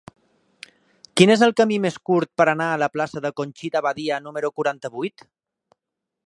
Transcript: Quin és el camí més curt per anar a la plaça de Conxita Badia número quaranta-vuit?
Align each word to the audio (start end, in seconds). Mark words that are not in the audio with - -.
Quin 1.19 1.33
és 1.33 1.43
el 1.47 1.53
camí 1.61 1.77
més 1.83 1.99
curt 2.11 2.31
per 2.41 2.47
anar 2.53 2.71
a 2.71 2.79
la 2.85 2.89
plaça 2.95 3.23
de 3.27 3.33
Conxita 3.43 3.83
Badia 3.89 4.19
número 4.29 4.53
quaranta-vuit? 4.57 5.29